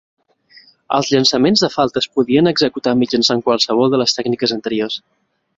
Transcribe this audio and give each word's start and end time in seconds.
Els 0.97 1.11
llançaments 1.15 1.63
de 1.67 1.69
falta 1.75 2.03
es 2.03 2.09
podien 2.19 2.53
executar 2.53 2.97
mitjançant 3.05 3.47
qualsevol 3.51 3.93
de 3.95 4.03
les 4.05 4.21
tècniques 4.21 4.57
anteriors. 4.61 4.99